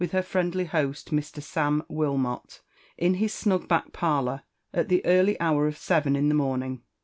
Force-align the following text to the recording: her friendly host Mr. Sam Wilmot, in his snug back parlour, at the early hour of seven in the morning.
her 0.13 0.23
friendly 0.23 0.65
host 0.65 1.11
Mr. 1.11 1.39
Sam 1.43 1.83
Wilmot, 1.87 2.61
in 2.97 3.13
his 3.21 3.31
snug 3.35 3.67
back 3.67 3.93
parlour, 3.93 4.41
at 4.73 4.87
the 4.89 5.05
early 5.05 5.39
hour 5.39 5.67
of 5.67 5.77
seven 5.77 6.15
in 6.15 6.27
the 6.27 6.33
morning. 6.33 6.81